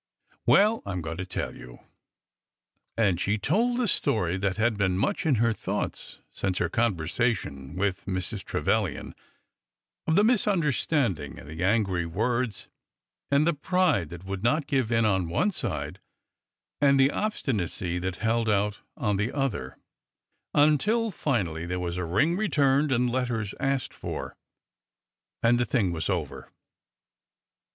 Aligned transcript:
''Well, 0.47 0.81
I 0.83 0.93
'm 0.93 1.01
going 1.03 1.17
to 1.17 1.27
tell 1.27 1.55
you,"— 1.55 1.77
and 2.97 3.21
she 3.21 3.37
told 3.37 3.77
the 3.77 3.87
story 3.87 4.35
that 4.35 4.57
had 4.57 4.75
been 4.75 4.97
much 4.97 5.27
in 5.27 5.35
her 5.35 5.53
thoughts 5.53 6.17
since 6.31 6.57
her 6.57 6.69
con 6.69 6.95
versation 6.95 7.75
with 7.75 8.05
Mrs. 8.07 8.43
Trevilian— 8.43 9.13
of 10.07 10.15
the 10.15 10.23
misunderstanding 10.23 11.37
and 11.37 11.47
the 11.47 11.63
angry 11.63 12.07
words 12.07 12.67
and 13.29 13.45
the 13.45 13.53
pride 13.53 14.09
that 14.09 14.23
would 14.25 14.43
not 14.43 14.65
give 14.65 14.91
in 14.91 15.05
on 15.05 15.29
one 15.29 15.51
side 15.51 15.99
and 16.81 16.99
the 16.99 17.11
obstinacy 17.11 17.99
that 17.99 18.15
held 18.15 18.49
out 18.49 18.79
on 18.97 19.17
the 19.17 19.31
other 19.31 19.77
—until 20.55 21.11
finally 21.11 21.67
there 21.67 21.79
was 21.79 21.97
a 21.97 22.05
ring 22.05 22.35
returned 22.35 22.91
and 22.91 23.11
letters 23.11 23.53
asked 23.59 23.93
for, 23.93 24.35
and— 25.43 25.59
the 25.59 25.65
thing 25.65 25.91
was 25.91 26.09
over. 26.09 26.49